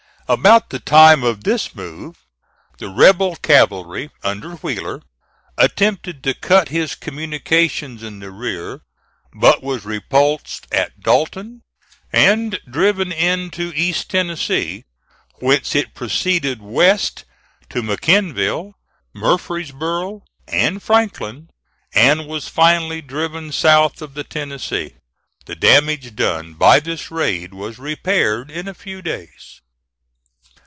About 0.29 0.69
the 0.69 0.79
time 0.79 1.23
of 1.23 1.43
this 1.43 1.75
move, 1.75 2.15
the 2.77 2.87
rebel 2.87 3.35
cavalry, 3.35 4.09
under 4.23 4.51
Wheeler, 4.55 5.01
attempted 5.57 6.23
to 6.23 6.33
cut 6.33 6.69
his 6.69 6.95
communications 6.95 8.01
in 8.01 8.19
the 8.21 8.31
rear, 8.31 8.79
but 9.33 9.61
was 9.61 9.83
repulsed 9.83 10.67
at 10.71 11.01
Dalton, 11.01 11.63
and 12.13 12.61
driven 12.69 13.11
into 13.11 13.73
East 13.75 14.09
Tennessee, 14.09 14.85
whence 15.39 15.75
it 15.75 15.93
proceeded 15.93 16.61
west 16.61 17.25
to 17.69 17.81
McMinnville, 17.81 18.71
Murfreesboro, 19.13 20.23
and 20.47 20.81
Franklin, 20.81 21.49
and 21.93 22.25
was 22.25 22.47
finally 22.47 23.01
driven 23.01 23.51
south 23.51 24.01
of 24.01 24.13
the 24.13 24.23
Tennessee. 24.23 24.95
The 25.45 25.57
damage 25.57 26.15
done 26.15 26.53
by 26.53 26.79
this 26.79 27.11
raid 27.11 27.53
was 27.53 27.77
repaired 27.77 28.49
in 28.49 28.69
a 28.69 28.73
few 28.73 29.01
days. 29.01 29.57